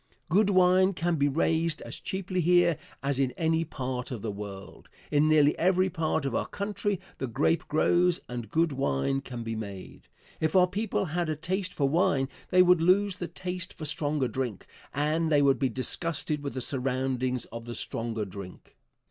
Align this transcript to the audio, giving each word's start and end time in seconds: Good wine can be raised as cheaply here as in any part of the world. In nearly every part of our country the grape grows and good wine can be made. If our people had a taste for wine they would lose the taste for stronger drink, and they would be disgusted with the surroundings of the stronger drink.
Good 0.29 0.49
wine 0.49 0.93
can 0.93 1.17
be 1.17 1.27
raised 1.27 1.79
as 1.83 1.99
cheaply 1.99 2.41
here 2.41 2.79
as 3.03 3.19
in 3.19 3.33
any 3.33 3.63
part 3.63 4.09
of 4.09 4.23
the 4.23 4.31
world. 4.31 4.89
In 5.11 5.27
nearly 5.29 5.55
every 5.59 5.91
part 5.91 6.25
of 6.25 6.33
our 6.33 6.47
country 6.47 6.99
the 7.19 7.27
grape 7.27 7.67
grows 7.67 8.19
and 8.27 8.49
good 8.49 8.71
wine 8.71 9.21
can 9.21 9.43
be 9.43 9.55
made. 9.55 10.07
If 10.39 10.55
our 10.55 10.65
people 10.65 11.05
had 11.05 11.29
a 11.29 11.35
taste 11.35 11.71
for 11.71 11.87
wine 11.87 12.29
they 12.49 12.63
would 12.63 12.81
lose 12.81 13.17
the 13.17 13.27
taste 13.27 13.75
for 13.75 13.85
stronger 13.85 14.27
drink, 14.27 14.65
and 14.91 15.31
they 15.31 15.43
would 15.43 15.59
be 15.59 15.69
disgusted 15.69 16.41
with 16.41 16.55
the 16.55 16.61
surroundings 16.61 17.45
of 17.51 17.65
the 17.65 17.75
stronger 17.75 18.25
drink. 18.25 18.75